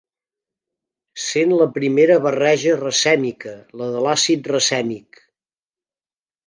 [1.23, 5.27] Sent la primera barreja racèmica la de l'àcid racèmic.